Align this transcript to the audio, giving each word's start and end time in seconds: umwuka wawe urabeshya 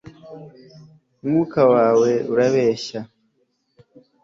umwuka 1.23 1.61
wawe 1.73 2.11
urabeshya 2.33 2.99